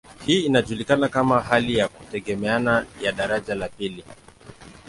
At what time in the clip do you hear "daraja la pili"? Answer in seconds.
3.11-4.03